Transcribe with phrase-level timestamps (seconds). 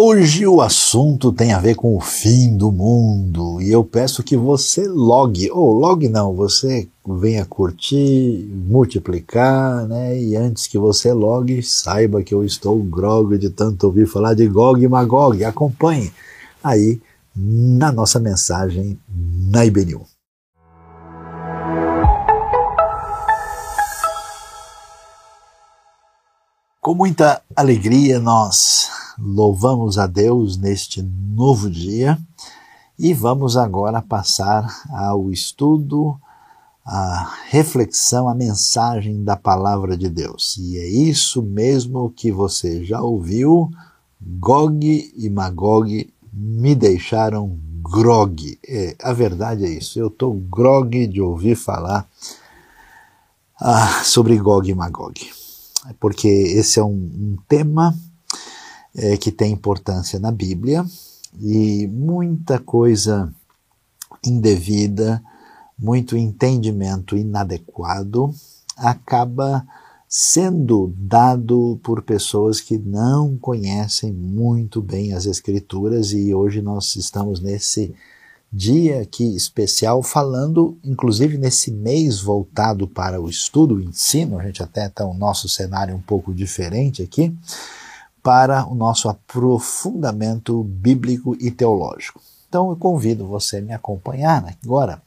[0.00, 4.36] Hoje o assunto tem a ver com o fim do mundo e eu peço que
[4.36, 10.16] você logue, ou logue não, você venha curtir, multiplicar, né?
[10.16, 14.46] E antes que você logue, saiba que eu estou grog de tanto ouvir falar de
[14.46, 15.44] Gog e Magog.
[15.44, 16.12] Acompanhe
[16.62, 17.02] aí
[17.34, 18.96] na nossa mensagem
[19.50, 20.06] na IBNU.
[26.80, 32.18] Com muita alegria nós louvamos a Deus neste novo dia
[32.98, 36.18] e vamos agora passar ao estudo,
[36.84, 40.56] a reflexão, a mensagem da palavra de Deus.
[40.56, 43.70] E é isso mesmo que você já ouviu,
[44.20, 48.58] Gog e Magog me deixaram grog.
[48.66, 52.08] É, a verdade é isso, eu estou grog de ouvir falar
[53.60, 55.30] ah, sobre Gog e Magog.
[56.00, 57.94] Porque esse é um, um tema
[58.94, 60.84] é, que tem importância na Bíblia
[61.40, 63.32] e muita coisa
[64.24, 65.22] indevida,
[65.78, 68.34] muito entendimento inadequado
[68.76, 69.66] acaba
[70.08, 77.40] sendo dado por pessoas que não conhecem muito bem as Escrituras e hoje nós estamos
[77.40, 77.94] nesse
[78.50, 84.62] dia aqui especial falando, inclusive nesse mês voltado para o estudo, o ensino, a gente
[84.62, 87.36] até está o nosso cenário um pouco diferente aqui,
[88.28, 92.20] para o nosso aprofundamento bíblico e teológico.
[92.46, 95.00] Então eu convido você a me acompanhar agora,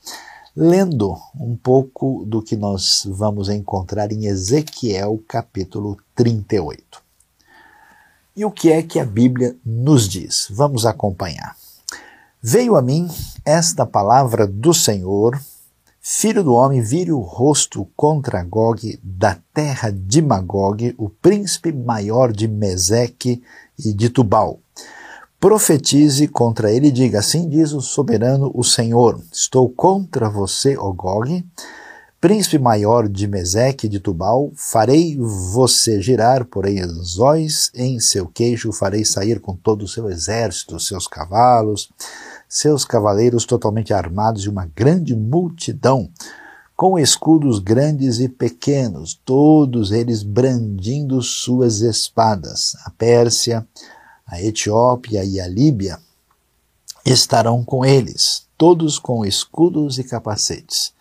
[0.56, 7.00] lendo um pouco do que nós vamos encontrar em Ezequiel capítulo 38.
[8.36, 10.48] E o que é que a Bíblia nos diz?
[10.50, 11.56] Vamos acompanhar.
[12.42, 13.08] Veio a mim
[13.46, 15.40] esta palavra do Senhor,
[16.04, 22.34] Filho do homem, vire o rosto contra Gog da terra de Magog, o príncipe maior
[22.34, 23.44] de Meseque
[23.78, 24.60] e de Tubal.
[25.40, 30.92] Profetize contra ele e diga: Assim diz o soberano, o Senhor: Estou contra você, ó
[30.92, 31.46] Gog,
[32.20, 34.52] príncipe maior de Meseque e de Tubal.
[34.56, 40.80] Farei você girar, porém, anzóis em seu queixo, farei sair com todo o seu exército,
[40.80, 41.92] seus cavalos
[42.52, 46.10] seus cavaleiros totalmente armados e uma grande multidão,
[46.76, 52.76] com escudos grandes e pequenos, todos eles brandindo suas espadas.
[52.84, 53.66] A Pérsia,
[54.28, 55.98] a Etiópia e a Líbia
[57.06, 60.94] estarão com eles, todos com escudos e capacetes.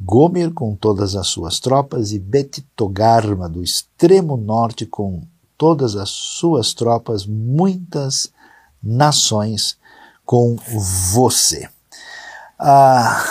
[0.00, 5.22] Gomer com todas as suas tropas e Bet-Togarma do extremo norte com
[5.56, 8.32] todas as suas tropas, muitas
[8.82, 9.77] nações
[10.28, 10.56] com
[11.06, 11.66] você.
[12.58, 13.24] Ah,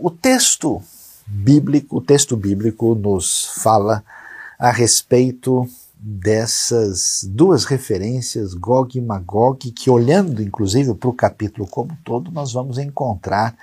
[0.00, 0.82] o texto
[1.24, 4.02] bíblico, o texto bíblico nos fala
[4.58, 11.96] a respeito dessas duas referências, Gog e Magog, que olhando inclusive para o capítulo como
[12.02, 13.54] todo, nós vamos encontrar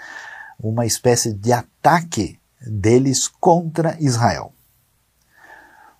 [0.58, 4.54] uma espécie de ataque deles contra Israel.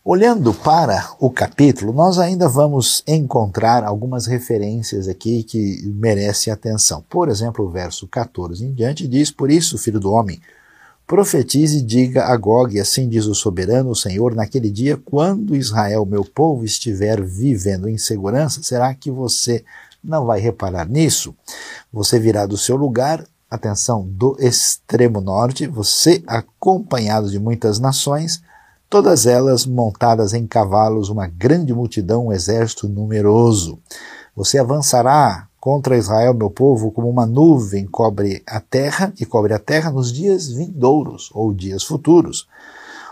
[0.10, 7.04] Olhando para o capítulo, nós ainda vamos encontrar algumas referências aqui que merecem atenção.
[7.10, 10.40] Por exemplo, o verso 14 em diante diz: Por isso, filho do homem,
[11.06, 16.06] profetize e diga a Gog, assim diz o soberano, o Senhor, naquele dia, quando Israel,
[16.06, 19.66] meu povo, estiver vivendo em segurança, será que você
[20.02, 21.36] não vai reparar nisso?
[21.92, 28.42] Você virá do seu lugar, atenção, do extremo norte, você, acompanhado de muitas nações,
[28.90, 33.80] todas elas montadas em cavalos, uma grande multidão, um exército numeroso.
[34.36, 39.60] Você avançará contra Israel, meu povo, como uma nuvem cobre a terra e cobre a
[39.60, 42.48] terra nos dias vindouros ou dias futuros.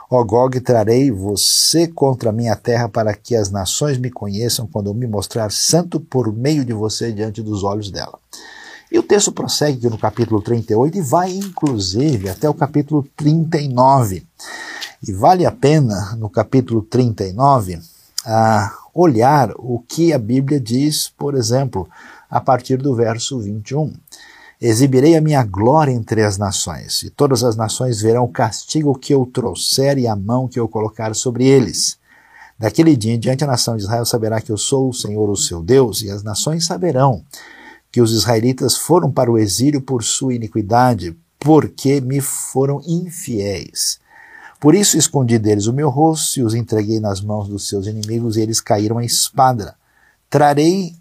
[0.09, 4.87] Ó Gog, trarei você contra a minha terra para que as nações me conheçam quando
[4.87, 8.19] eu me mostrar santo por meio de você diante dos olhos dela.
[8.91, 14.25] E o texto prossegue no capítulo 38 e vai inclusive até o capítulo 39.
[15.07, 17.79] E vale a pena, no capítulo 39,
[18.25, 21.87] a olhar o que a Bíblia diz, por exemplo,
[22.27, 23.93] a partir do verso 21.
[24.59, 29.13] Exibirei a minha glória entre as nações, e todas as nações verão o castigo que
[29.13, 31.99] eu trouxer e a mão que eu colocar sobre eles.
[32.57, 35.35] Daquele dia em diante a nação de Israel saberá que eu sou o Senhor, o
[35.35, 37.23] seu Deus, e as nações saberão
[37.91, 44.03] que os israelitas foram para o exílio por sua iniquidade, porque me foram infiéis.
[44.65, 48.35] Por isso escondi deles o meu rosto e os entreguei nas mãos dos seus inimigos,
[48.35, 49.75] e eles caíram à espada.
[50.27, 50.95] Trarei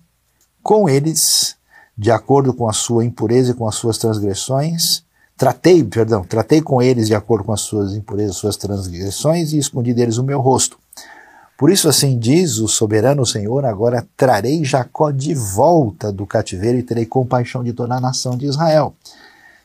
[0.62, 1.56] com eles,
[1.96, 5.02] de acordo com a sua impureza e com as suas transgressões,
[5.34, 9.94] tratei, perdão, tratei com eles de acordo com as suas impurezas, suas transgressões, e escondi
[9.94, 10.78] deles o meu rosto.
[11.56, 16.82] Por isso, assim diz o soberano Senhor: agora trarei Jacó de volta do cativeiro e
[16.82, 18.94] terei compaixão de toda a nação de Israel.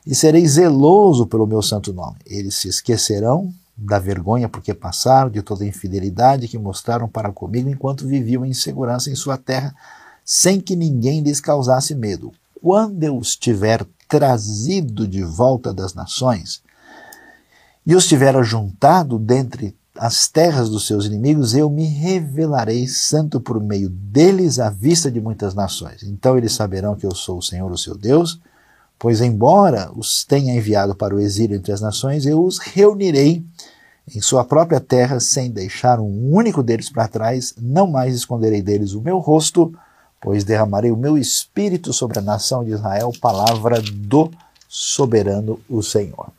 [0.07, 2.15] E serei zeloso pelo meu santo nome.
[2.25, 7.69] Eles se esquecerão da vergonha porque passaram, de toda a infidelidade que mostraram para comigo
[7.69, 9.73] enquanto viviam em segurança em sua terra,
[10.23, 12.31] sem que ninguém lhes causasse medo.
[12.61, 16.61] Quando eu os tiver trazido de volta das nações,
[17.85, 23.61] e os tiver ajuntado dentre as terras dos seus inimigos, eu me revelarei santo por
[23.61, 26.03] meio deles à vista de muitas nações.
[26.03, 28.39] Então eles saberão que eu sou o Senhor, o seu Deus,
[28.99, 33.43] pois embora os tenha enviado para o exílio entre as nações, eu os reunirei
[34.13, 38.93] em sua própria terra, sem deixar um único deles para trás, não mais esconderei deles
[38.93, 39.73] o meu rosto,
[40.19, 44.29] pois derramarei o meu espírito sobre a nação de Israel, palavra do
[44.67, 46.29] soberano o Senhor.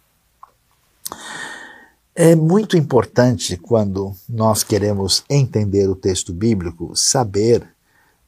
[2.14, 7.66] É muito importante quando nós queremos entender o texto bíblico saber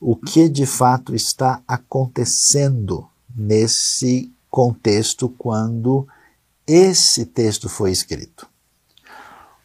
[0.00, 3.06] o que de fato está acontecendo
[3.36, 6.08] nesse contexto quando
[6.66, 8.48] esse texto foi escrito.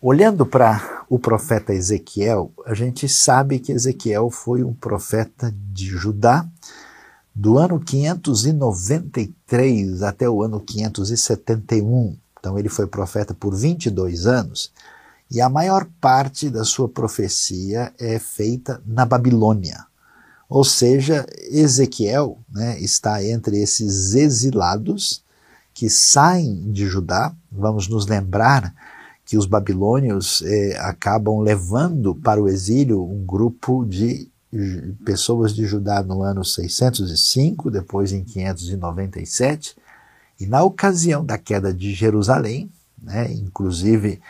[0.01, 6.45] Olhando para o profeta Ezequiel, a gente sabe que Ezequiel foi um profeta de Judá
[7.33, 12.15] do ano 593 até o ano 571.
[12.39, 14.71] Então ele foi profeta por 22 anos
[15.29, 19.85] e a maior parte da sua profecia é feita na Babilônia.
[20.49, 25.23] Ou seja, Ezequiel né, está entre esses exilados
[25.73, 27.35] que saem de Judá.
[27.51, 28.73] Vamos nos lembrar
[29.25, 34.31] que os babilônios eh, acabam levando para o exílio um grupo de
[35.05, 39.75] pessoas de Judá no ano 605, depois em 597,
[40.39, 42.69] e na ocasião da queda de Jerusalém,
[43.01, 44.21] né, inclusive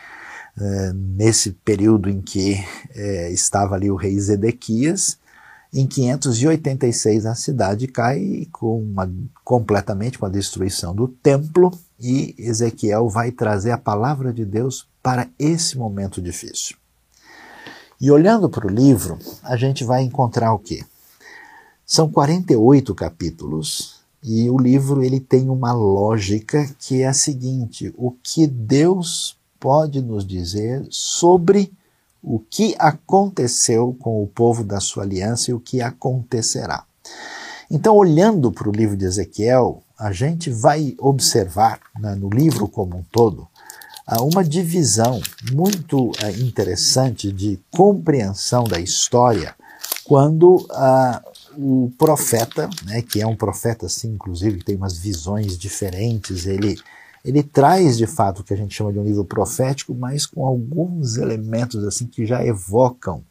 [0.60, 2.56] eh, nesse período em que
[2.94, 5.18] eh, estava ali o rei Zedequias,
[5.72, 9.10] em 586 a cidade cai com uma,
[9.44, 11.70] completamente com a destruição do templo
[12.00, 16.76] e Ezequiel vai trazer a palavra de Deus para esse momento difícil.
[18.00, 20.84] E olhando para o livro, a gente vai encontrar o quê?
[21.84, 28.12] São 48 capítulos e o livro ele tem uma lógica que é a seguinte: o
[28.12, 31.72] que Deus pode nos dizer sobre
[32.22, 36.84] o que aconteceu com o povo da sua aliança e o que acontecerá.
[37.70, 42.96] Então, olhando para o livro de Ezequiel, a gente vai observar né, no livro como
[42.96, 43.46] um todo
[44.16, 45.20] uma divisão
[45.52, 49.54] muito é, interessante de compreensão da história
[50.04, 50.66] quando
[51.54, 56.78] o profeta, né, que é um profeta assim, inclusive, tem umas visões diferentes, ele
[57.24, 60.46] ele traz de fato o que a gente chama de um livro profético, mas com
[60.46, 63.22] alguns elementos assim que já evocam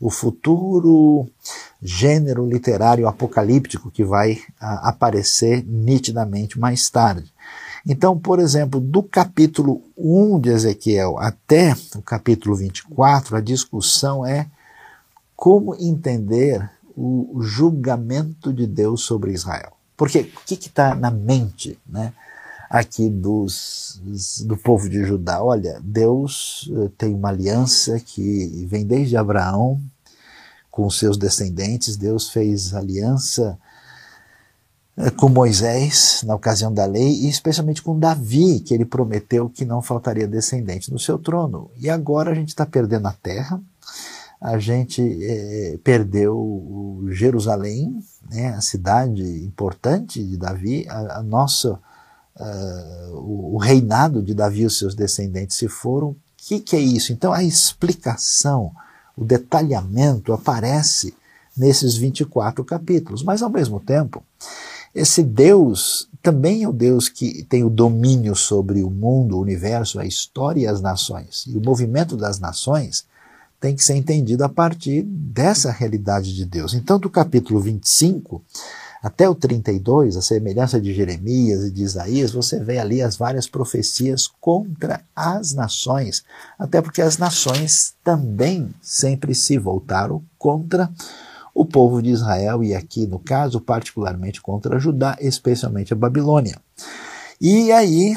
[0.00, 1.26] o futuro
[1.82, 7.32] gênero literário apocalíptico que vai a, aparecer nitidamente mais tarde.
[7.86, 14.46] Então, por exemplo, do capítulo 1 de Ezequiel até o capítulo 24, a discussão é
[15.36, 19.72] como entender o julgamento de Deus sobre Israel.
[19.96, 22.12] Porque o que está na mente né,
[22.68, 24.00] aqui dos,
[24.44, 25.42] do povo de Judá.
[25.42, 29.80] Olha, Deus eh, tem uma aliança que vem desde Abraão
[30.70, 31.96] com seus descendentes.
[31.96, 33.58] Deus fez aliança
[34.96, 39.64] eh, com Moisés na ocasião da lei e especialmente com Davi, que ele prometeu que
[39.64, 41.70] não faltaria descendente no seu trono.
[41.78, 43.60] E agora a gente está perdendo a terra,
[44.40, 51.80] a gente é, perdeu Jerusalém, né, a cidade importante de Davi, a, a nossa
[52.38, 56.08] uh, o, reinado de Davi e os seus descendentes se foram.
[56.08, 57.12] O que, que é isso?
[57.12, 58.72] Então a explicação,
[59.16, 61.14] o detalhamento aparece
[61.56, 64.22] nesses 24 capítulos, mas ao mesmo tempo,
[64.94, 69.98] esse Deus também é o Deus que tem o domínio sobre o mundo, o universo,
[69.98, 71.44] a história e as nações.
[71.46, 73.06] E o movimento das nações
[73.60, 76.74] tem que ser entendido a partir dessa realidade de Deus.
[76.74, 78.42] Então, do capítulo 25
[79.06, 83.46] até o 32, a semelhança de Jeremias e de Isaías, você vê ali as várias
[83.46, 86.24] profecias contra as nações,
[86.58, 90.90] até porque as nações também sempre se voltaram contra
[91.54, 96.60] o povo de Israel e aqui no caso particularmente contra Judá, especialmente a Babilônia.
[97.40, 98.16] E aí,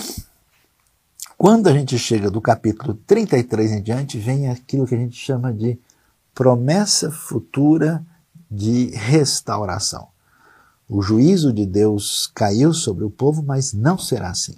[1.37, 5.53] quando a gente chega do capítulo 33 em diante, vem aquilo que a gente chama
[5.53, 5.77] de
[6.33, 8.03] promessa futura
[8.49, 10.07] de restauração.
[10.89, 14.55] O juízo de Deus caiu sobre o povo, mas não será assim.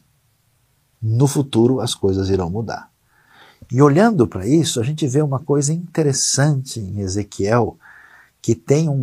[1.02, 2.90] No futuro as coisas irão mudar.
[3.70, 7.78] E olhando para isso, a gente vê uma coisa interessante em Ezequiel,
[8.42, 8.94] que tem um,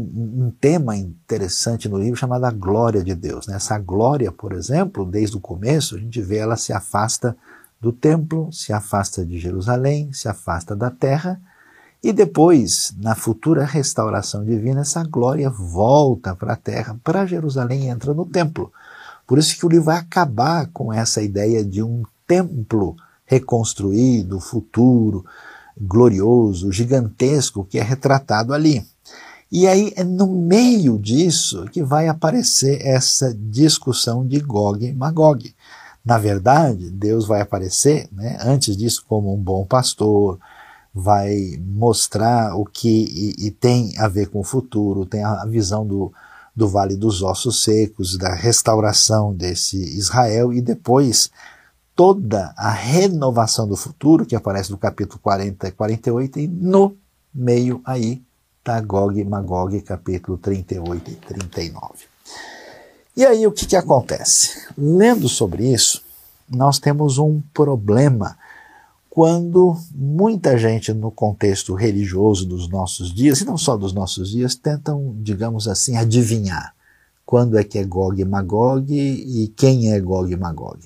[0.47, 3.47] um, tema interessante no livro chamado a glória de Deus.
[3.47, 3.57] Né?
[3.57, 7.37] Essa glória, por exemplo, desde o começo, a gente vê ela se afasta
[7.81, 11.41] do templo, se afasta de Jerusalém, se afasta da terra,
[12.03, 17.89] e depois, na futura restauração divina, essa glória volta para a terra, para Jerusalém e
[17.89, 18.73] entra no templo.
[19.27, 25.25] Por isso que o livro vai acabar com essa ideia de um templo reconstruído, futuro,
[25.79, 28.87] glorioso, gigantesco, que é retratado ali.
[29.51, 35.55] E aí é no meio disso que vai aparecer essa discussão de Gog e Magog.
[36.05, 40.39] Na verdade, Deus vai aparecer, né, antes disso, como um bom pastor,
[40.95, 45.87] vai mostrar o que e, e tem a ver com o futuro, tem a, visão
[45.87, 46.13] do,
[46.55, 51.31] do Vale dos Ossos Secos, da restauração desse Israel e depois
[51.95, 56.97] toda a renovação do futuro, que aparece no capítulo 40 e 48, e no
[57.35, 58.23] meio aí
[58.87, 62.05] Gog e Magog, capítulo 38 e 39.
[63.17, 64.69] E aí o que, que acontece?
[64.77, 66.05] Lendo sobre isso,
[66.49, 68.37] nós temos um problema
[69.19, 74.55] quando muita gente no contexto religioso dos nossos dias, e não só dos nossos dias,
[74.55, 76.73] tentam, digamos assim, adivinhar
[77.27, 80.79] quando é que é Gog e Magog e quem é Gog e Magog.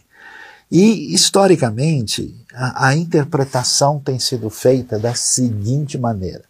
[0.70, 6.44] E, historicamente, a, a interpretação tem sido feita da seguinte maneira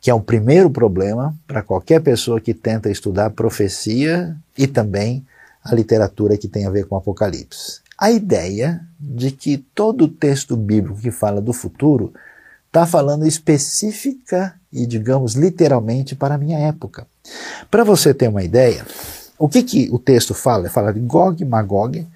[0.00, 5.26] que é o primeiro problema para qualquer pessoa que tenta estudar profecia e também
[5.62, 7.80] a literatura que tem a ver com Apocalipse.
[7.98, 12.12] A ideia de que todo o texto bíblico que fala do futuro
[12.66, 17.06] está falando específica e, digamos, literalmente para a minha época.
[17.70, 18.84] Para você ter uma ideia,
[19.38, 20.68] o que, que o texto fala?
[20.68, 22.06] Fala de Gog e Magog.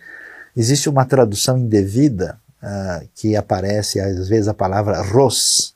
[0.54, 5.74] Existe uma tradução indevida uh, que aparece, às vezes, a palavra Ros,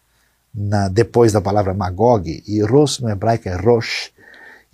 [0.55, 4.11] na, depois da palavra Magog, e Ros no hebraico é Rosh,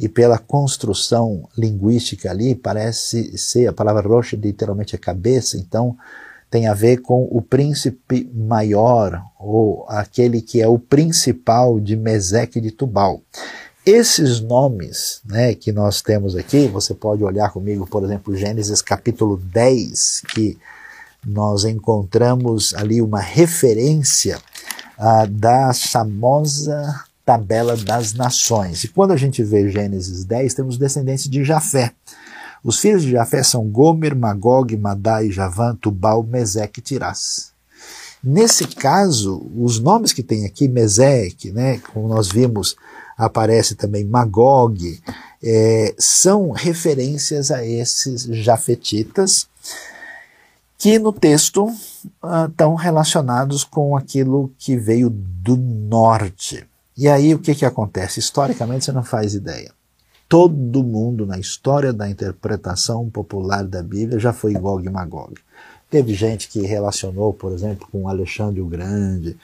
[0.00, 5.94] e pela construção linguística ali, parece ser, a palavra Rosh literalmente é cabeça, então
[6.50, 12.62] tem a ver com o príncipe maior, ou aquele que é o principal de Meseque
[12.62, 13.20] de Tubal.
[13.84, 19.36] Esses nomes né, que nós temos aqui, você pode olhar comigo, por exemplo, Gênesis capítulo
[19.36, 20.58] 10, que
[21.26, 24.38] nós encontramos ali uma referência
[24.98, 28.84] ah, da famosa tabela das nações.
[28.84, 31.92] E quando a gente vê Gênesis 10, temos descendentes de Jafé.
[32.62, 37.52] Os filhos de Jafé são Gomer, Magog, Madai, Javã, Tubal, Meseque e Tirás.
[38.22, 42.76] Nesse caso, os nomes que tem aqui, Meseque, né, como nós vimos,
[43.16, 45.00] aparece também Magog,
[45.42, 49.48] é, são referências a esses jafetitas
[50.76, 51.70] que no texto
[52.50, 56.66] estão relacionados com aquilo que veio do norte.
[57.00, 58.20] E aí o que, que acontece?
[58.20, 59.72] Historicamente você não faz ideia.
[60.28, 65.32] Todo mundo na história da interpretação popular da Bíblia já foi Gog e Magog.
[65.88, 69.34] Teve gente que relacionou, por exemplo, com Alexandre o Grande,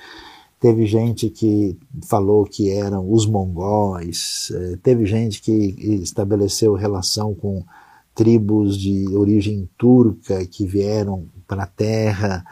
[0.61, 5.53] teve gente que falou que eram os mongóis, eh, teve gente que
[6.03, 7.65] estabeleceu relação com
[8.15, 12.45] tribos de origem turca que vieram para a terra.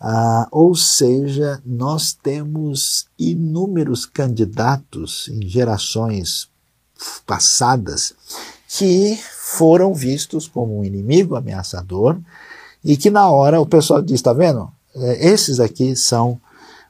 [0.00, 6.48] Ah, ou seja, nós temos inúmeros candidatos em gerações
[7.26, 8.14] passadas
[8.68, 9.18] que
[9.56, 12.18] foram vistos como um inimigo ameaçador
[12.84, 14.70] e que na hora o pessoal diz, está vendo?
[14.94, 16.40] É, esses aqui são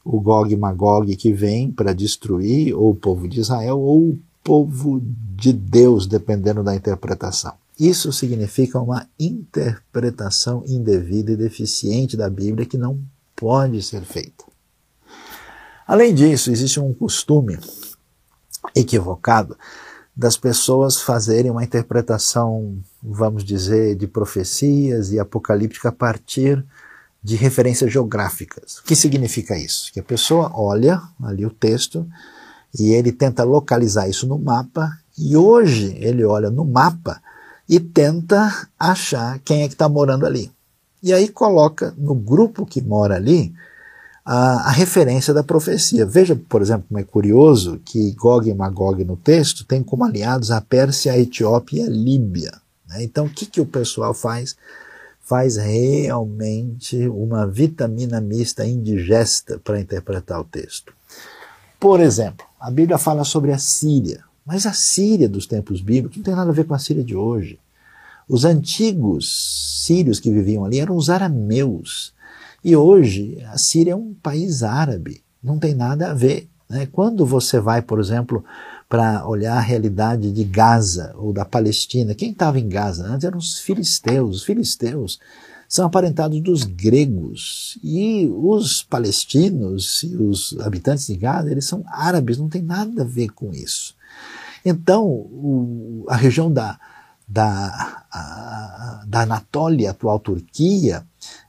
[0.04, 4.18] o Gog e Magog que vem para destruir ou o povo de Israel ou o
[4.42, 5.00] povo
[5.36, 7.52] de Deus, dependendo da interpretação.
[7.78, 13.00] Isso significa uma interpretação indevida e deficiente da Bíblia que não
[13.36, 14.44] pode ser feita.
[15.86, 17.58] Além disso, existe um costume
[18.74, 19.56] equivocado
[20.14, 26.64] das pessoas fazerem uma interpretação, vamos dizer, de profecias e apocalíptica a partir
[27.22, 28.78] de referências geográficas.
[28.78, 29.92] O que significa isso?
[29.92, 32.04] Que a pessoa olha ali o texto
[32.76, 37.22] e ele tenta localizar isso no mapa, e hoje ele olha no mapa
[37.68, 40.50] e tenta achar quem é que está morando ali.
[41.02, 43.52] E aí coloca no grupo que mora ali
[44.24, 46.04] a, a, referência da profecia.
[46.04, 50.50] Veja, por exemplo, como é curioso que Gog e Magog no texto tem como aliados
[50.50, 52.52] a Pérsia, a Etiópia e a Líbia.
[52.88, 53.04] Né?
[53.04, 54.56] Então, o que, que o pessoal faz?
[55.20, 60.92] Faz realmente uma vitamina mista indigesta para interpretar o texto.
[61.78, 64.24] Por exemplo, a Bíblia fala sobre a Síria.
[64.48, 67.14] Mas a Síria dos tempos bíblicos não tem nada a ver com a Síria de
[67.14, 67.58] hoje.
[68.26, 72.14] Os antigos sírios que viviam ali eram os arameus.
[72.64, 76.48] E hoje a Síria é um país árabe, não tem nada a ver.
[76.66, 76.88] Né?
[76.90, 78.42] Quando você vai, por exemplo,
[78.88, 83.36] para olhar a realidade de Gaza ou da Palestina, quem estava em Gaza antes eram
[83.36, 84.36] os filisteus.
[84.36, 85.20] Os filisteus
[85.68, 92.38] são aparentados dos gregos e os palestinos e os habitantes de Gaza eles são árabes,
[92.38, 93.97] não tem nada a ver com isso.
[94.64, 96.78] Então, o, a região da,
[97.26, 101.04] da, a, da Anatólia, atual Turquia,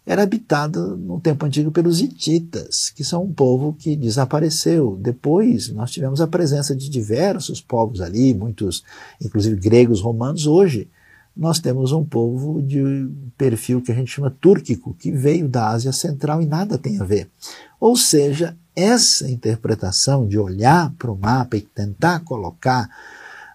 [0.06, 4.98] era habitada no tempo antigo pelos hititas, que são um povo que desapareceu.
[5.00, 8.84] Depois nós tivemos a presença de diversos povos ali, muitos,
[9.22, 10.48] inclusive gregos, romanos.
[10.48, 10.90] Hoje
[11.38, 15.94] nós temos um povo de perfil que a gente chama túrquico, que veio da Ásia
[15.94, 17.30] Central e nada tem a ver.
[17.80, 22.90] Ou seja, essa interpretação de olhar para o mapa e tentar colocar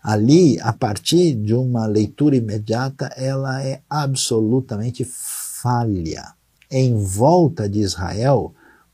[0.02, 6.34] ali, a partir de uma leitura imediata, ela é absolutamente falha.
[6.70, 8.52] Em volta de Israel,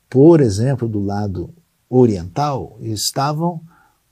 [0.08, 1.50] por exemplo, do lado
[1.88, 3.60] oriental, estavam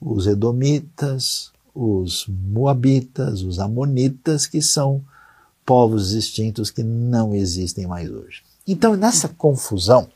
[0.00, 5.02] os edomitas, os moabitas, os amonitas, que são
[5.64, 8.42] povos extintos que não existem mais hoje.
[8.66, 10.08] Então, nessa confusão,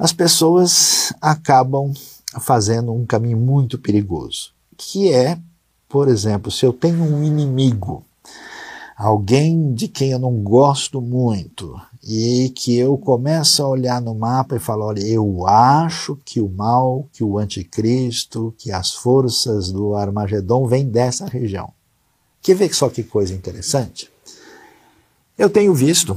[0.00, 1.92] as pessoas acabam
[2.40, 5.38] fazendo um caminho muito perigoso, que é,
[5.86, 8.02] por exemplo, se eu tenho um inimigo,
[8.96, 14.56] alguém de quem eu não gosto muito, e que eu começo a olhar no mapa
[14.56, 19.94] e falo, olha, eu acho que o mal, que o anticristo, que as forças do
[19.94, 21.70] Armagedon vêm dessa região.
[22.40, 24.10] Quer ver só que coisa interessante?
[25.36, 26.16] Eu tenho visto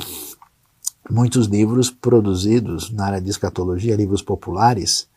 [1.10, 5.07] muitos livros produzidos na área de escatologia, livros populares,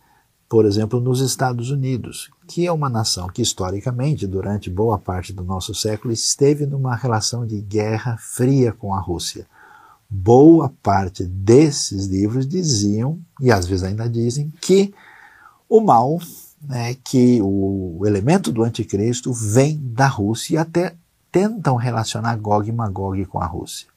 [0.48, 5.42] por exemplo, nos Estados Unidos, que é uma nação que historicamente, durante boa parte do
[5.42, 9.46] nosso século, esteve numa relação de guerra fria com a Rússia
[10.08, 14.94] boa parte desses livros diziam, e às vezes ainda dizem, que
[15.68, 16.18] o mal,
[16.62, 20.94] né, que o elemento do anticristo vem da Rússia e até
[21.30, 23.88] tentam relacionar Gog e Magog com a Rússia.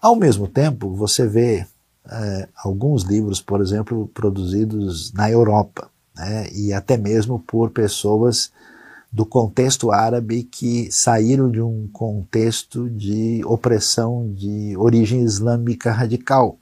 [0.00, 1.66] Ao mesmo tempo, você vê
[2.10, 8.50] é, alguns livros, por exemplo, produzidos na Europa, né, e até mesmo por pessoas
[9.12, 16.56] do contexto árabe que saíram de um contexto de opressão de origem islâmica radical.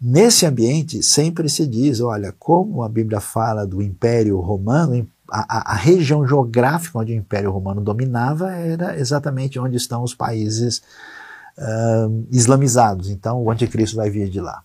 [0.00, 5.72] Nesse ambiente sempre se diz, olha, como a Bíblia fala do Império Romano, a, a,
[5.72, 10.82] a região geográfica onde o Império Romano dominava era exatamente onde estão os países
[11.58, 13.10] uh, islamizados.
[13.10, 14.62] Então o anticristo vai vir de lá.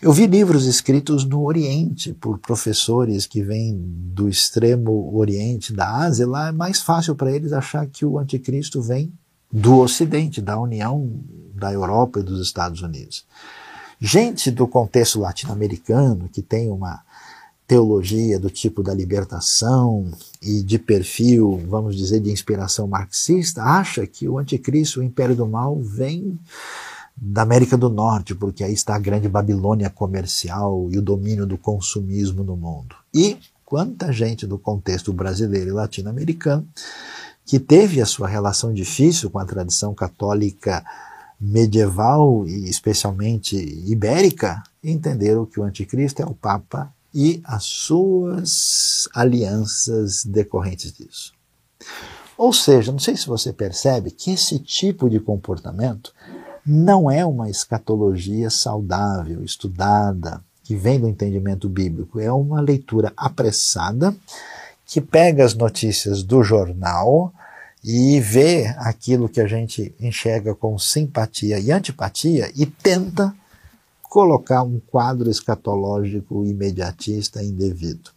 [0.00, 6.26] Eu vi livros escritos no Oriente por professores que vêm do extremo Oriente, da Ásia,
[6.26, 9.12] lá é mais fácil para eles achar que o anticristo vem
[9.52, 11.20] do Ocidente, da União
[11.54, 13.24] da Europa e dos Estados Unidos.
[14.00, 17.02] Gente do contexto latino-americano, que tem uma
[17.72, 24.28] teologia do tipo da libertação e de perfil, vamos dizer, de inspiração marxista, acha que
[24.28, 26.38] o anticristo, o império do mal, vem
[27.16, 31.56] da América do Norte, porque aí está a grande Babilônia comercial e o domínio do
[31.56, 32.94] consumismo no mundo.
[33.14, 36.68] E quanta gente do contexto brasileiro e latino-americano
[37.46, 40.84] que teve a sua relação difícil com a tradição católica
[41.40, 43.56] medieval e especialmente
[43.90, 51.32] ibérica, entenderam que o anticristo é o Papa e as suas alianças decorrentes disso.
[52.36, 56.12] Ou seja, não sei se você percebe que esse tipo de comportamento
[56.64, 62.20] não é uma escatologia saudável, estudada, que vem do entendimento bíblico.
[62.20, 64.14] É uma leitura apressada
[64.86, 67.32] que pega as notícias do jornal
[67.84, 73.34] e vê aquilo que a gente enxerga com simpatia e antipatia e tenta
[74.12, 78.10] colocar um quadro escatológico imediatista indevido.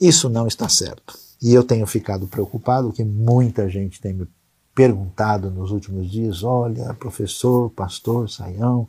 [0.00, 1.14] Isso não está certo.
[1.42, 4.26] E eu tenho ficado preocupado que muita gente tem me
[4.74, 8.88] perguntado nos últimos dias: olha, professor, pastor, saião,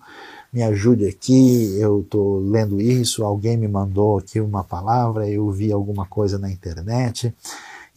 [0.53, 5.69] me ajude aqui, eu estou lendo isso, alguém me mandou aqui uma palavra, eu vi
[5.69, 7.35] alguma coisa na internet,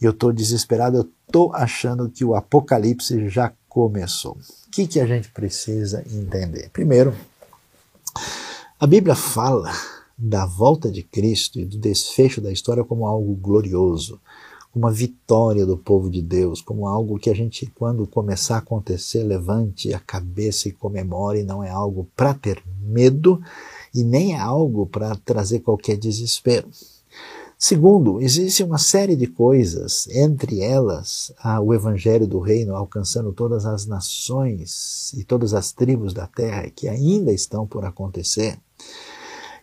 [0.01, 4.33] eu estou desesperado, eu estou achando que o apocalipse já começou.
[4.67, 6.69] O que, que a gente precisa entender?
[6.73, 7.13] Primeiro,
[8.79, 9.71] a Bíblia fala
[10.17, 14.19] da volta de Cristo e do desfecho da história como algo glorioso
[14.75, 19.23] uma vitória do povo de Deus, como algo que a gente, quando começar a acontecer,
[19.23, 23.41] levante a cabeça e comemore, não é algo para ter medo
[23.93, 26.67] e nem é algo para trazer qualquer desespero.
[27.67, 33.87] Segundo, existe uma série de coisas, entre elas o Evangelho do Reino alcançando todas as
[33.87, 38.59] nações e todas as tribos da terra que ainda estão por acontecer.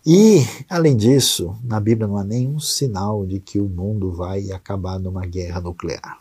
[0.05, 4.99] E, além disso, na Bíblia não há nenhum sinal de que o mundo vai acabar
[4.99, 6.19] numa guerra nuclear.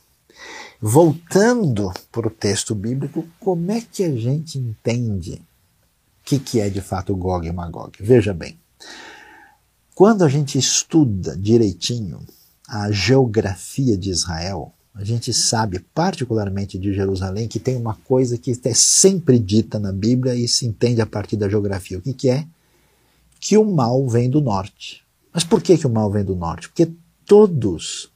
[0.80, 5.42] Voltando para o texto bíblico, como é que a gente entende
[6.22, 7.98] o que, que é de fato Gog e Magog?
[8.00, 8.56] Veja bem,
[9.94, 12.20] quando a gente estuda direitinho
[12.68, 18.58] a geografia de Israel, a gente sabe, particularmente de Jerusalém, que tem uma coisa que
[18.64, 21.98] é sempre dita na Bíblia e se entende a partir da geografia.
[21.98, 22.46] O que, que é?
[23.40, 25.04] Que o mal vem do norte.
[25.34, 26.70] Mas por que, que o mal vem do norte?
[26.70, 26.92] Porque
[27.26, 28.10] todos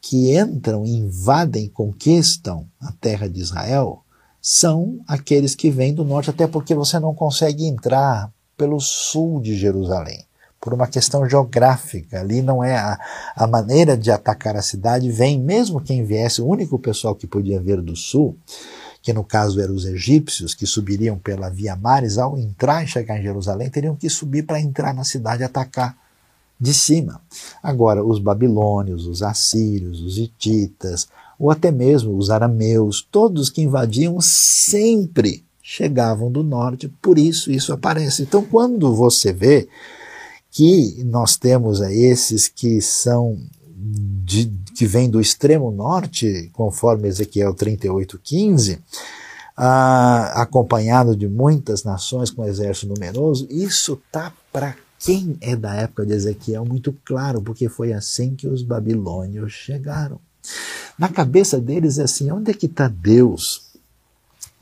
[0.00, 4.04] que entram, invadem, conquistam a terra de Israel
[4.40, 9.56] são aqueles que vêm do norte, até porque você não consegue entrar pelo sul de
[9.56, 10.26] Jerusalém
[10.62, 12.20] por uma questão geográfica.
[12.20, 12.96] Ali não é a,
[13.34, 17.60] a maneira de atacar a cidade, vem mesmo quem viesse, o único pessoal que podia
[17.60, 18.36] vir do sul,
[19.02, 23.18] que no caso eram os egípcios, que subiriam pela Via Mares, ao entrar e chegar
[23.18, 25.96] em Jerusalém, teriam que subir para entrar na cidade e atacar
[26.60, 27.20] de cima.
[27.60, 31.08] Agora, os babilônios, os assírios, os hititas,
[31.40, 37.72] ou até mesmo os arameus, todos que invadiam sempre chegavam do norte, por isso isso
[37.72, 38.22] aparece.
[38.22, 39.68] Então, quando você vê
[40.52, 43.38] que nós temos a esses que são
[43.74, 48.78] de, que vêm do extremo norte, conforme Ezequiel 38:15,
[49.56, 55.74] ah, acompanhado de muitas nações com um exército numeroso, isso tá para quem é da
[55.74, 60.20] época de Ezequiel muito claro, porque foi assim que os babilônios chegaram.
[60.98, 63.72] Na cabeça deles é assim: onde é que está Deus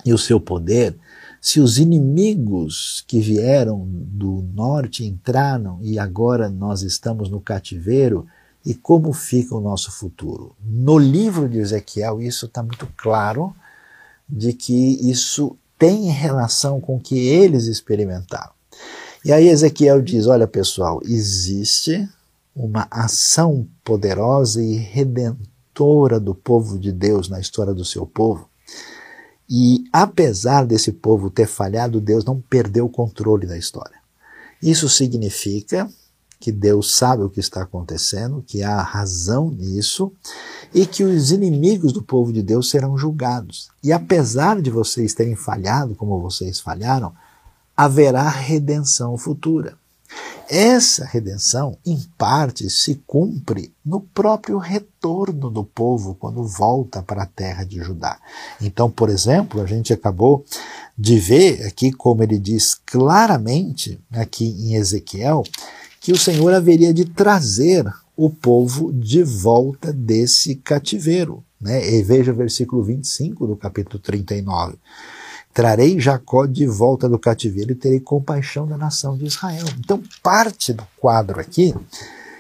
[0.05, 0.97] e o seu poder?
[1.41, 8.27] Se os inimigos que vieram do norte entraram e agora nós estamos no cativeiro,
[8.65, 10.55] e como fica o nosso futuro?
[10.63, 13.55] No livro de Ezequiel, isso está muito claro
[14.29, 18.53] de que isso tem relação com o que eles experimentaram.
[19.25, 22.07] E aí Ezequiel diz: olha pessoal, existe
[22.55, 28.50] uma ação poderosa e redentora do povo de Deus na história do seu povo
[29.51, 33.99] e apesar desse povo ter falhado, Deus não perdeu o controle da história.
[34.63, 35.91] Isso significa
[36.39, 40.13] que Deus sabe o que está acontecendo, que há razão nisso
[40.73, 43.69] e que os inimigos do povo de Deus serão julgados.
[43.83, 47.13] E apesar de vocês terem falhado como vocês falharam,
[47.77, 49.77] haverá redenção futura.
[50.49, 57.27] Essa redenção, em parte, se cumpre no próprio retorno do povo quando volta para a
[57.27, 58.19] terra de Judá.
[58.61, 60.45] Então, por exemplo, a gente acabou
[60.99, 65.45] de ver aqui, como ele diz claramente aqui em Ezequiel,
[66.01, 71.45] que o Senhor haveria de trazer o povo de volta desse cativeiro.
[71.61, 71.95] Né?
[71.95, 74.77] E veja o versículo 25 do capítulo 39.
[75.53, 79.67] Trarei Jacó de volta do cativeiro e terei compaixão da nação de Israel.
[79.79, 81.75] Então, parte do quadro aqui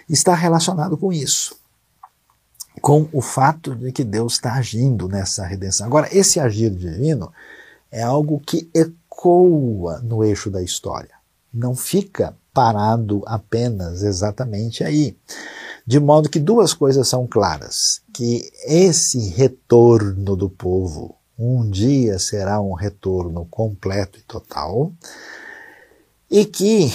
[0.09, 1.57] está relacionado com isso,
[2.81, 5.87] com o fato de que Deus está agindo nessa redenção.
[5.87, 7.33] Agora, esse agir divino
[7.91, 11.15] é algo que ecoa no eixo da história,
[11.53, 15.17] não fica parado apenas exatamente aí.
[15.87, 22.61] De modo que duas coisas são claras: que esse retorno do povo um dia será
[22.61, 24.93] um retorno completo e total,
[26.31, 26.93] e que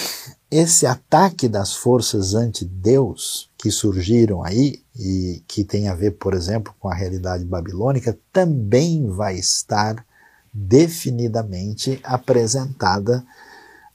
[0.52, 6.74] esse ataque das forças anti-Deus que surgiram aí e que tem a ver, por exemplo,
[6.80, 10.06] com a realidade babilônica, também vai estar
[10.54, 13.26] definidamente apresentada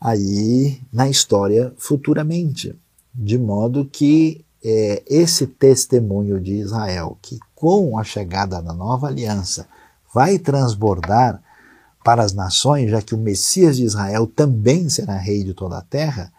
[0.00, 2.74] aí na história futuramente,
[3.14, 9.66] de modo que é, esse testemunho de Israel, que com a chegada da nova aliança
[10.12, 11.42] vai transbordar
[12.04, 15.82] para as nações, já que o Messias de Israel também será rei de toda a
[15.82, 16.32] terra,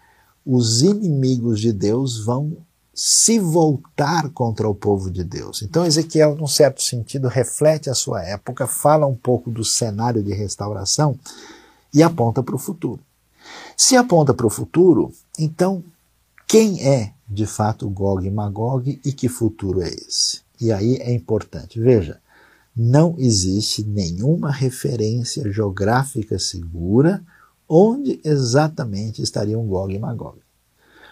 [0.46, 2.58] os inimigos de Deus vão
[2.94, 5.62] se voltar contra o povo de Deus.
[5.62, 10.34] Então Ezequiel, num certo sentido, reflete a sua época, fala um pouco do cenário de
[10.34, 11.18] restauração
[11.94, 13.00] e aponta para o futuro.
[13.78, 15.84] Se aponta para o futuro, então
[16.48, 20.42] quem é de fato Gog e Magog e que futuro é esse?
[20.60, 22.21] E aí é importante, veja,
[22.76, 27.24] não existe nenhuma referência geográfica segura
[27.68, 30.40] onde exatamente estariam Gog e Magog.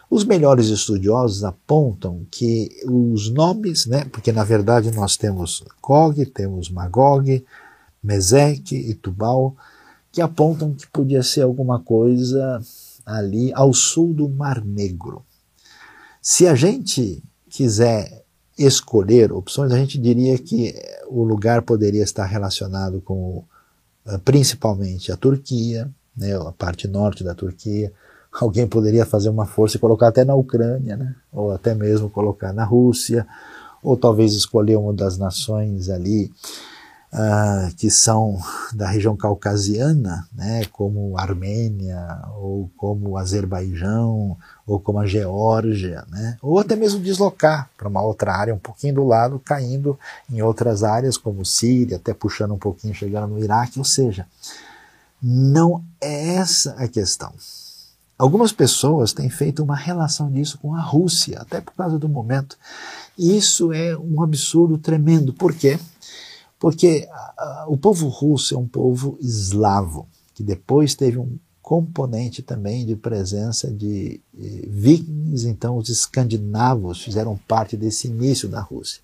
[0.10, 6.70] Os melhores estudiosos apontam que os nomes, né, porque na verdade nós temos Gog, temos
[6.70, 7.46] Magog,
[8.04, 9.56] Meseque e Tubal,
[10.12, 12.60] que apontam que podia ser alguma coisa
[13.06, 15.24] ali ao sul do Mar Negro.
[16.22, 18.26] Se a gente quiser
[18.60, 20.76] escolher opções, a gente diria que
[21.08, 23.44] o lugar poderia estar relacionado com
[24.06, 27.92] eh, principalmente a Turquia, né, a parte norte da Turquia.
[28.32, 32.52] Alguém poderia fazer uma força e colocar até na Ucrânia, né, ou até mesmo colocar
[32.52, 33.26] na Rússia,
[33.82, 36.30] ou talvez escolher uma das nações ali
[37.14, 38.40] uh, que são
[38.74, 46.60] da região caucasiana, né, como Armênia, ou como Azerbaijão, ou como a Geórgia, né, ou
[46.60, 49.98] até mesmo deslocar para uma outra área um pouquinho do lado, caindo
[50.30, 54.26] em outras áreas como Síria, até puxando um pouquinho, chegando no Iraque, ou seja,
[55.22, 57.34] não é essa a questão.
[58.18, 62.58] Algumas pessoas têm feito uma relação disso com a Rússia, até por causa do momento.
[63.18, 65.34] Isso é um absurdo tremendo.
[65.34, 65.80] Por quê?
[66.60, 67.08] Porque
[67.68, 73.72] o povo russo é um povo eslavo, que depois teve um componente também de presença
[73.72, 79.02] de vikings, então os escandinavos fizeram parte desse início da Rússia.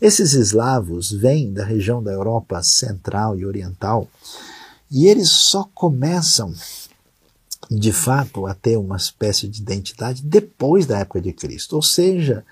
[0.00, 4.06] Esses eslavos vêm da região da Europa central e oriental
[4.90, 6.52] e eles só começam
[7.70, 12.44] de fato a ter uma espécie de identidade depois da época de Cristo, ou seja,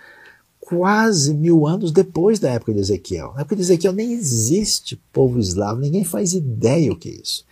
[0.62, 3.32] quase mil anos depois da época de Ezequiel.
[3.34, 7.44] Na época de Ezequiel nem existe povo eslavo, ninguém faz ideia o que é isso.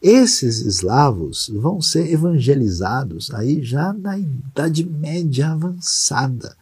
[0.00, 6.56] Esses eslavos vão ser evangelizados aí já na Idade Média avançada,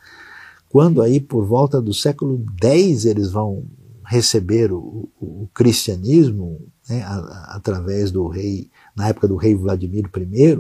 [0.69, 3.65] quando aí por volta do século X eles vão
[4.05, 9.55] receber o, o, o cristianismo né, a, a, através do rei, na época do rei
[9.55, 10.59] Vladimir I,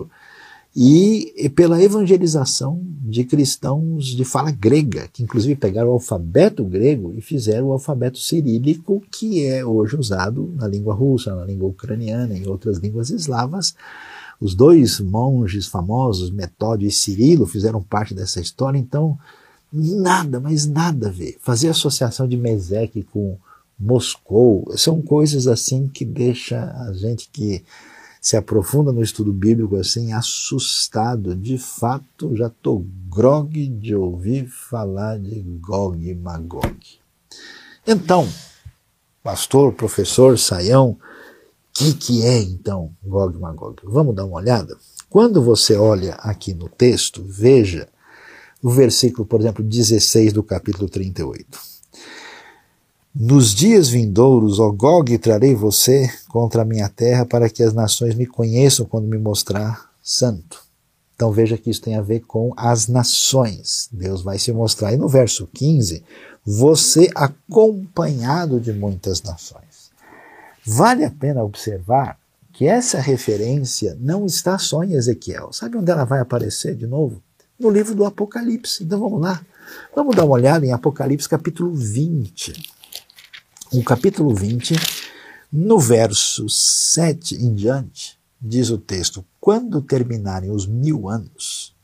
[0.74, 2.80] e pela evangelização
[3.12, 8.18] de cristãos de fala grega, que inclusive pegaram o alfabeto grego e fizeram o alfabeto
[8.18, 13.74] cirílico, que é hoje usado na língua russa, na língua ucraniana e outras línguas eslavas.
[14.40, 19.18] Os dois monges famosos, Metódio e Cirilo, fizeram parte dessa história, então
[19.70, 21.36] nada, mas nada a ver.
[21.40, 23.36] Fazer associação de Meseque com
[23.78, 27.62] Moscou são coisas assim que deixa a gente que
[28.22, 31.34] se aprofunda no estudo bíblico assim, assustado.
[31.34, 36.78] De fato, já estou grog de ouvir falar de Gog e Magog.
[37.84, 38.28] Então,
[39.24, 40.98] pastor, professor, saião, o
[41.74, 43.82] que, que é então Gog e Magog?
[43.82, 44.78] Vamos dar uma olhada?
[45.10, 47.88] Quando você olha aqui no texto, veja
[48.62, 51.58] o versículo, por exemplo, 16 do capítulo 38.
[53.14, 58.14] Nos dias vindouros, ó Gog, trarei você contra a minha terra para que as nações
[58.14, 60.62] me conheçam quando me mostrar santo.
[61.14, 63.86] Então veja que isso tem a ver com as nações.
[63.92, 64.94] Deus vai se mostrar.
[64.94, 66.02] E no verso 15,
[66.42, 69.90] você acompanhado de muitas nações.
[70.64, 72.18] Vale a pena observar
[72.50, 75.52] que essa referência não está só em Ezequiel.
[75.52, 77.22] Sabe onde ela vai aparecer de novo?
[77.60, 78.82] No livro do Apocalipse.
[78.82, 79.44] Então vamos lá.
[79.94, 82.80] Vamos dar uma olhada em Apocalipse capítulo 20
[83.74, 84.74] o capítulo 20,
[85.50, 91.74] no verso 7 em diante, diz o texto: quando terminarem os mil anos,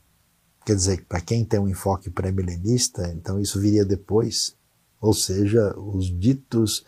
[0.63, 4.55] quer dizer, para quem tem um enfoque pré-milenista, então isso viria depois,
[5.01, 6.85] ou seja, os ditos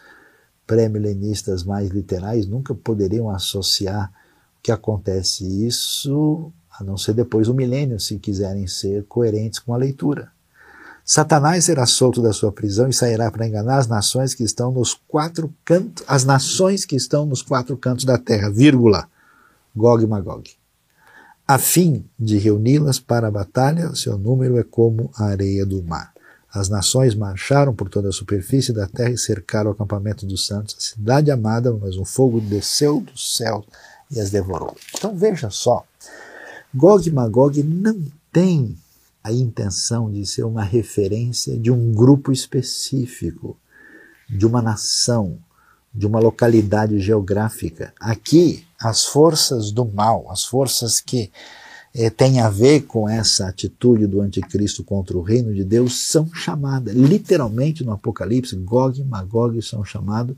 [0.68, 4.12] pré-milenistas mais literais nunca poderiam associar
[4.60, 9.74] o que acontece isso, a não ser depois do milênio, se quiserem ser coerentes com
[9.74, 10.32] a leitura.
[11.04, 14.94] Satanás será solto da sua prisão e sairá para enganar as nações que estão nos
[15.08, 19.10] quatro cantos, as nações que estão nos quatro cantos da terra, vírgula,
[19.76, 20.50] Gog e Magog.
[21.48, 26.14] A fim de reuni-las para a batalha, seu número é como a areia do mar.
[26.54, 30.76] As nações marcharam por toda a superfície da terra e cercaram o acampamento dos santos,
[30.78, 33.66] a cidade amada, mas um fogo desceu do céu
[34.10, 34.76] e as devorou.
[34.94, 35.84] Então veja só,
[36.74, 38.78] Gog e Magog não tem
[39.24, 43.58] a intenção de ser uma referência de um grupo específico,
[44.30, 45.38] de uma nação,
[45.94, 47.94] de uma localidade geográfica.
[48.00, 51.32] Aqui, as forças do mal, as forças que
[51.94, 56.34] eh, têm a ver com essa atitude do anticristo contra o reino de Deus, são
[56.34, 60.36] chamadas, literalmente no Apocalipse, Gog e Magog são chamados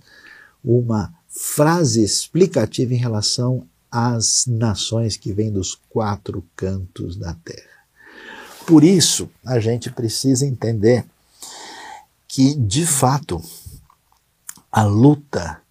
[0.64, 7.73] uma frase explicativa em relação às nações que vêm dos quatro cantos da terra.
[8.66, 11.06] Por isso, a gente precisa entender
[12.28, 13.42] que, de fato,
[14.72, 15.62] a luta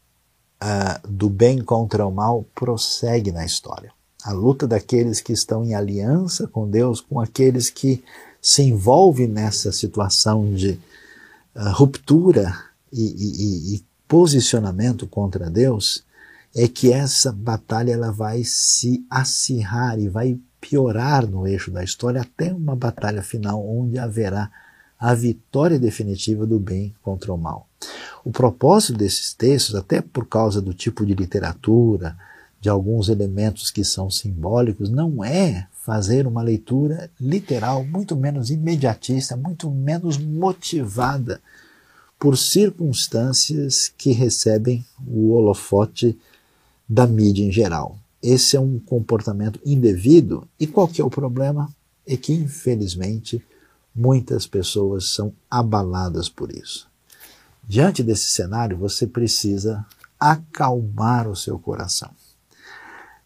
[0.63, 3.93] uh, do bem contra o mal prossegue na história.
[4.23, 8.05] A luta daqueles que estão em aliança com Deus, com aqueles que
[8.41, 10.79] se envolvem nessa situação de
[11.57, 12.57] uh, ruptura
[12.93, 16.05] e, e, e, posicionamento contra Deus,
[16.55, 22.21] é que essa batalha ela vai se acirrar e vai piorar no eixo da história
[22.23, 24.49] até uma batalha final onde haverá
[24.99, 27.67] a vitória definitiva do bem contra o mal.
[28.25, 32.17] O propósito desses textos, até por causa do tipo de literatura,
[32.61, 39.37] de alguns elementos que são simbólicos, não é fazer uma leitura literal, muito menos imediatista,
[39.37, 41.41] muito menos motivada
[42.17, 46.17] por circunstâncias que recebem o holofote
[46.89, 47.99] da mídia em geral.
[48.23, 51.69] Esse é um comportamento indevido e qual que é o problema?
[52.07, 53.45] É que, infelizmente,
[53.95, 56.89] muitas pessoas são abaladas por isso.
[57.67, 59.85] Diante desse cenário, você precisa
[60.19, 62.11] acalmar o seu coração.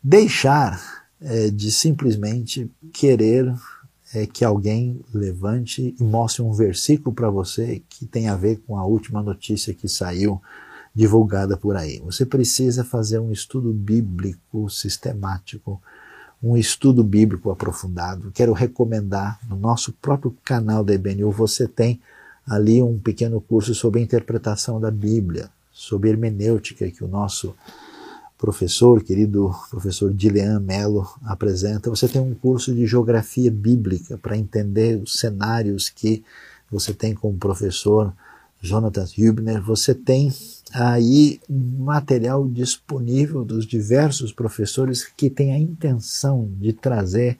[0.02, 3.54] Deixar é, de simplesmente querer
[4.14, 8.78] é, que alguém levante e mostre um versículo para você que tem a ver com
[8.78, 10.40] a última notícia que saiu
[10.96, 12.00] divulgada por aí.
[12.06, 15.78] Você precisa fazer um estudo bíblico sistemático,
[16.42, 18.32] um estudo bíblico aprofundado.
[18.32, 22.00] Quero recomendar no nosso próprio canal da IBNU, você tem
[22.48, 27.54] ali um pequeno curso sobre a interpretação da Bíblia, sobre hermenêutica que o nosso
[28.38, 31.90] professor, querido professor Dilean Mello, apresenta.
[31.90, 36.24] Você tem um curso de geografia bíblica para entender os cenários que
[36.70, 38.14] você tem com o professor
[38.66, 39.62] Jonathan Hübner.
[39.62, 40.32] Você tem
[40.72, 47.38] aí material disponível dos diversos professores que têm a intenção de trazer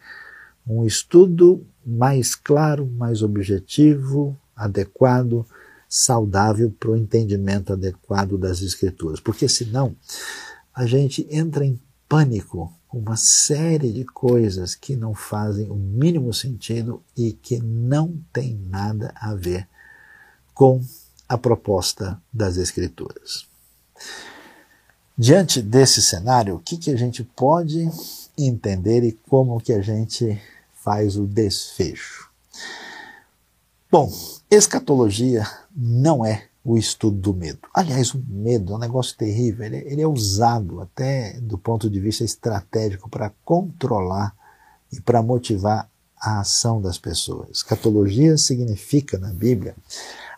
[0.67, 5.45] um estudo mais claro, mais objetivo, adequado,
[5.89, 9.21] saudável para o entendimento adequado das Escrituras.
[9.21, 9.95] Porque senão
[10.75, 16.33] a gente entra em pânico com uma série de coisas que não fazem o mínimo
[16.33, 19.69] sentido e que não tem nada a ver
[20.55, 20.81] com
[21.29, 23.47] a proposta das Escrituras.
[25.19, 27.89] Diante desse cenário, o que, que a gente pode
[28.37, 30.41] entender e como que a gente
[30.75, 32.31] faz o desfecho?
[33.91, 34.13] Bom,
[34.51, 37.61] escatologia não é o estudo do medo.
[37.73, 41.99] Aliás, o medo é um negócio terrível, ele, ele é usado até do ponto de
[42.01, 44.35] vista estratégico para controlar
[44.93, 45.89] e para motivar
[46.21, 47.51] a ação das pessoas.
[47.51, 49.75] Escatologia significa na Bíblia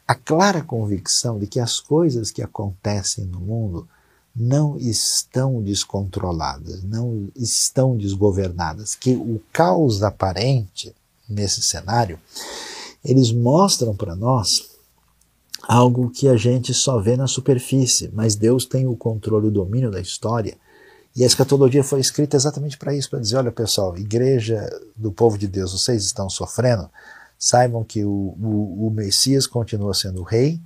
[0.09, 3.87] a clara convicção de que as coisas que acontecem no mundo
[4.35, 10.95] não estão descontroladas, não estão desgovernadas, que o caos aparente
[11.29, 12.19] nesse cenário,
[13.05, 14.71] eles mostram para nós
[15.65, 19.91] algo que a gente só vê na superfície, mas Deus tem o controle, o domínio
[19.91, 20.57] da história.
[21.15, 24.67] E a escatologia foi escrita exatamente para isso, para dizer, olha pessoal, igreja
[24.97, 26.89] do povo de Deus, vocês estão sofrendo,
[27.39, 30.61] saibam que o, o, o Messias continua sendo rei,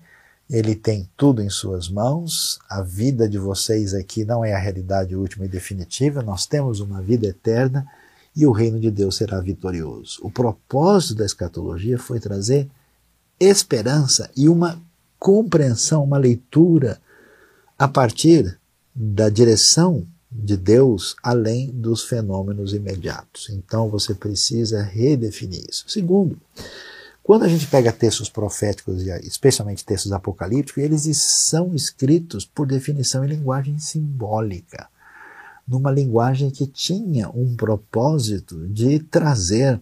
[0.48, 5.14] ele tem tudo em suas mãos, a vida de vocês aqui não é a realidade
[5.14, 7.86] última e definitiva, nós temos uma vida eterna
[8.34, 10.18] e o reino de Deus será vitorioso.
[10.22, 12.68] O propósito da escatologia foi trazer
[13.38, 14.80] esperança e uma
[15.18, 17.00] compreensão, uma leitura
[17.78, 18.58] a partir
[18.94, 23.50] da direção de Deus além dos fenômenos imediatos.
[23.50, 25.84] Então você precisa redefinir isso.
[25.88, 26.38] Segundo,
[27.22, 33.28] quando a gente pega textos proféticos, especialmente textos apocalípticos, eles são escritos por definição em
[33.28, 34.88] linguagem simbólica,
[35.68, 39.80] numa linguagem que tinha um propósito de trazer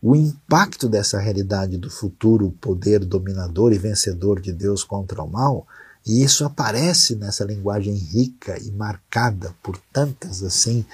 [0.00, 5.66] o impacto dessa realidade do futuro poder dominador e vencedor de Deus contra o mal,
[6.06, 10.84] e isso aparece nessa linguagem rica e marcada por tantas assim,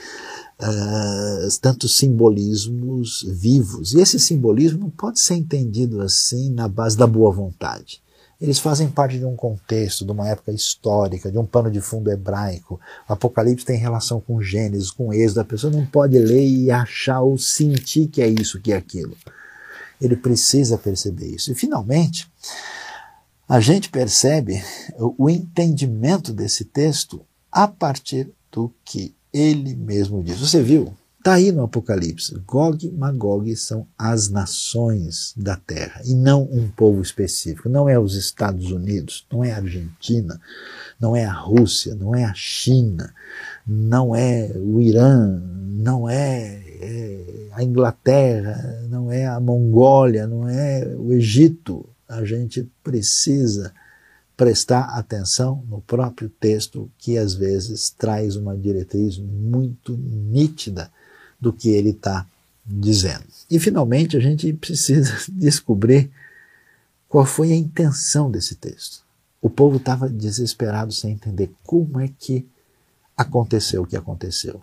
[0.61, 3.95] uh, tantos simbolismos vivos.
[3.95, 8.03] E esse simbolismo não pode ser entendido assim na base da boa vontade.
[8.41, 12.11] Eles fazem parte de um contexto, de uma época histórica, de um pano de fundo
[12.11, 12.81] hebraico.
[13.09, 15.41] O Apocalipse tem relação com Gênesis, com Êxodo.
[15.41, 19.17] A pessoa não pode ler e achar ou sentir que é isso, que é aquilo.
[20.01, 21.53] Ele precisa perceber isso.
[21.53, 22.29] E, finalmente,
[23.49, 24.63] a gente percebe
[24.99, 30.39] o entendimento desse texto a partir do que ele mesmo diz.
[30.39, 30.95] Você viu?
[31.19, 32.39] Está aí no Apocalipse.
[32.47, 37.69] Gog e Magog são as nações da terra e não um povo específico.
[37.69, 40.39] Não é os Estados Unidos, não é a Argentina,
[41.01, 43.15] não é a Rússia, não é a China,
[43.67, 50.95] não é o Irã, não é, é a Inglaterra, não é a Mongólia, não é
[50.95, 51.89] o Egito.
[52.09, 53.73] A gente precisa
[54.37, 60.91] prestar atenção no próprio texto que às vezes traz uma diretriz muito nítida
[61.41, 62.27] do que ele está
[62.67, 63.25] dizendo.
[63.51, 66.11] E finalmente a gente precisa descobrir
[67.09, 69.05] qual foi a intenção desse texto.
[69.41, 72.49] O povo estava desesperado sem entender como é que
[73.17, 74.63] aconteceu o que aconteceu.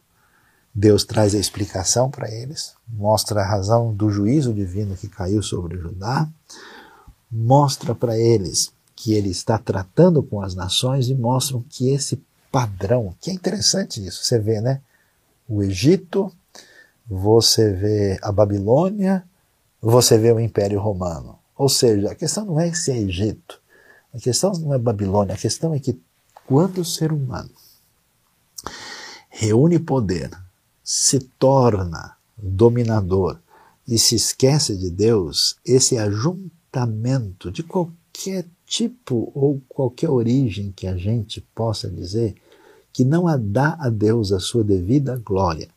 [0.73, 5.77] Deus traz a explicação para eles, mostra a razão do juízo divino que caiu sobre
[5.77, 6.27] Judá.
[7.31, 12.21] Mostra para eles que ele está tratando com as nações e mostram que esse
[12.51, 14.81] padrão, que é interessante isso, você vê, né?
[15.47, 16.31] O Egito,
[17.07, 19.23] você vê a Babilônia,
[19.81, 21.39] você vê o Império Romano.
[21.57, 23.59] Ou seja, a questão não é se é Egito,
[24.13, 25.99] a questão não é Babilônia, a questão é que
[26.45, 27.51] quando o ser humano
[29.29, 30.29] reúne poder,
[30.83, 33.39] se torna dominador
[33.87, 36.60] e se esquece de Deus, esse ajuntamento
[37.51, 42.35] de qualquer tipo ou qualquer origem que a gente possa dizer,
[42.93, 45.69] que não dá a Deus a sua devida glória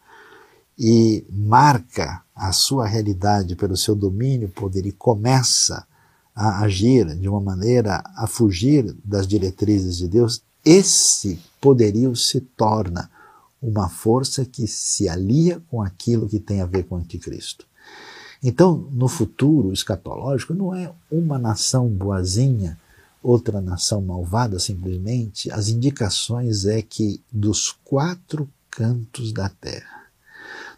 [0.79, 5.87] e marca a sua realidade pelo seu domínio, poder e começa
[6.35, 13.11] a agir de uma maneira a fugir das diretrizes de Deus, esse poderio se torna
[13.63, 17.67] uma força que se alia com aquilo que tem a ver com o anticristo.
[18.47, 22.79] Então, no futuro escatológico, não é uma nação boazinha,
[23.23, 25.51] outra nação malvada, simplesmente.
[25.51, 30.05] As indicações é que dos quatro cantos da terra,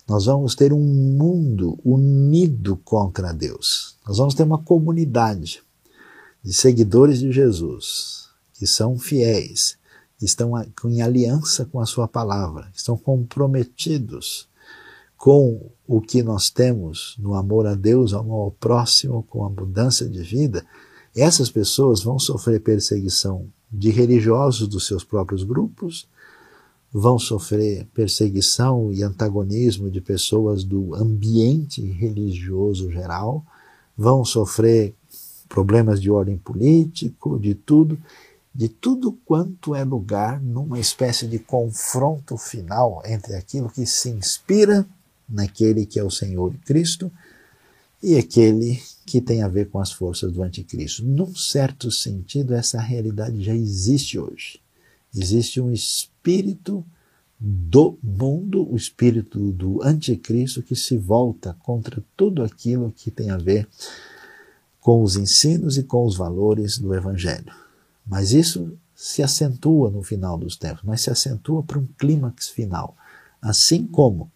[0.07, 3.97] nós vamos ter um mundo unido contra Deus.
[4.07, 5.61] Nós vamos ter uma comunidade
[6.45, 9.77] de seguidores de Jesus, que são fiéis,
[10.21, 10.53] que estão
[10.85, 14.47] em aliança com a sua palavra, que estão comprometidos
[15.17, 20.09] com o que nós temos no amor a Deus, amor ao próximo, com a mudança
[20.09, 20.65] de vida,
[21.15, 26.09] essas pessoas vão sofrer perseguição de religiosos dos seus próprios grupos,
[26.93, 33.45] vão sofrer perseguição e antagonismo de pessoas do ambiente religioso geral,
[33.97, 34.95] vão sofrer
[35.49, 37.99] problemas de ordem político, de tudo,
[38.55, 44.87] de tudo quanto é lugar numa espécie de confronto final entre aquilo que se inspira
[45.29, 47.11] naquele que é o Senhor Cristo
[48.03, 51.05] e aquele que tem a ver com as forças do anticristo.
[51.05, 54.61] Num certo sentido, essa realidade já existe hoje.
[55.15, 56.85] Existe um espírito
[57.39, 63.37] do mundo, o espírito do anticristo que se volta contra tudo aquilo que tem a
[63.37, 63.69] ver
[64.81, 67.53] com os ensinos e com os valores do evangelho.
[68.07, 72.97] Mas isso se acentua no final dos tempos, mas se acentua para um clímax final.
[73.43, 74.31] Assim como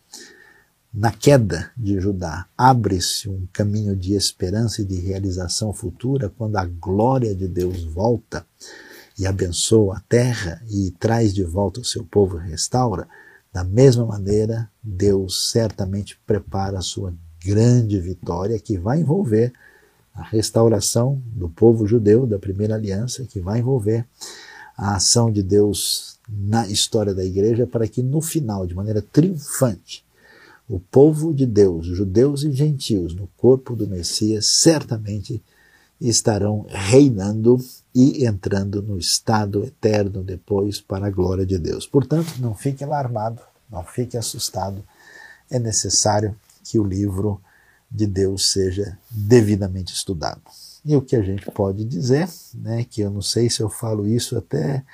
[0.93, 6.65] na queda de Judá abre-se um caminho de esperança e de realização futura quando a
[6.65, 8.45] glória de Deus volta
[9.19, 13.07] e abençoa a terra e traz de volta o seu povo e restaura,
[13.53, 17.13] da mesma maneira, Deus certamente prepara a sua
[17.45, 19.53] grande vitória que vai envolver
[20.15, 24.07] a restauração do povo judeu da primeira aliança, que vai envolver
[24.77, 30.05] a ação de Deus na história da igreja para que no final, de maneira triunfante,
[30.71, 35.43] o povo de Deus, judeus e gentios, no corpo do Messias, certamente
[36.01, 37.59] estarão reinando
[37.93, 41.89] e entrando no estado eterno depois para a glória de Deus.
[41.89, 44.85] Portanto, não fique alarmado, não fique assustado.
[45.51, 47.41] É necessário que o livro
[47.91, 50.41] de Deus seja devidamente estudado.
[50.85, 54.07] E o que a gente pode dizer, né, que eu não sei se eu falo
[54.07, 54.85] isso até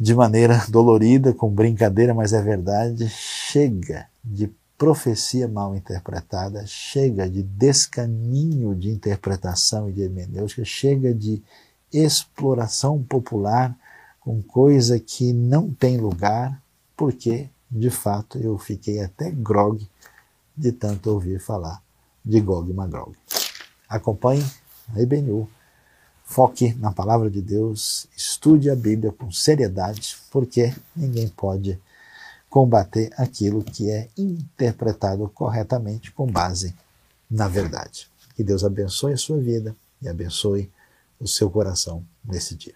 [0.00, 7.42] de maneira dolorida, com brincadeira, mas é verdade, chega de profecia mal interpretada, chega de
[7.42, 11.42] descaminho de interpretação e de hermenêutica, chega de
[11.92, 13.76] exploração popular
[14.20, 16.62] com coisa que não tem lugar,
[16.96, 19.84] porque, de fato, eu fiquei até grog
[20.56, 21.82] de tanto ouvir falar
[22.24, 23.16] de Gog e Magog.
[23.88, 24.44] Acompanhe
[24.94, 25.48] a IBNU,
[26.24, 31.80] foque na palavra de Deus, estude a Bíblia com seriedade, porque ninguém pode
[32.48, 36.74] combater aquilo que é interpretado corretamente com base
[37.30, 38.08] na verdade.
[38.34, 40.70] Que Deus abençoe a sua vida e abençoe
[41.20, 42.74] o seu coração nesse dia.